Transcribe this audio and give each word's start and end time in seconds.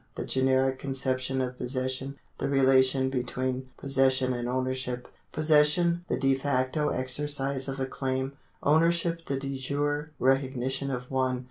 The 0.15 0.25
generic 0.25 0.79
conception 0.79 1.41
of 1.41 1.59
possession. 1.59 2.17
The 2.39 2.49
relation 2.49 3.11
between 3.11 3.69
possession 3.77 4.33
and 4.33 4.47
ownershipi 4.47 5.05
Possession 5.31 6.05
the 6.07 6.17
de 6.17 6.33
facto 6.33 6.89
exercise 6.89 7.67
of 7.67 7.79
a 7.79 7.85
claim. 7.85 8.33
Ownership 8.63 9.23
the 9.25 9.37
de 9.37 9.59
jure 9.59 10.09
recognition 10.17 10.89
of 10.89 11.11
one. 11.11 11.39